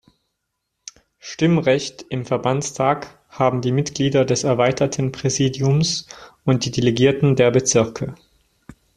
Stimmrecht 1.19 2.07
im 2.09 2.25
Verbandstag 2.25 3.19
haben 3.29 3.61
die 3.61 3.71
Mitglieder 3.71 4.25
des 4.25 4.43
Erweiterten 4.43 5.11
Präsidiums 5.11 6.07
und 6.43 6.65
die 6.65 6.71
Delegierten 6.71 7.35
der 7.35 7.51
Bezirke. 7.51 8.15